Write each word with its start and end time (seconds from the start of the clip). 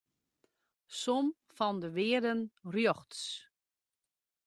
Som 1.01 1.27
fan 1.57 1.77
de 1.83 1.89
wearden 1.97 2.41
rjochts. 2.73 3.21